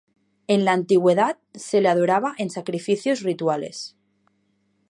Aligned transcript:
En 0.47 0.65
la 0.65 0.71
antigüedad 0.73 1.37
se 1.53 1.79
le 1.79 1.87
adoraba 1.87 2.33
en 2.39 2.49
sacrificios 2.49 3.21
rituales. 3.21 3.95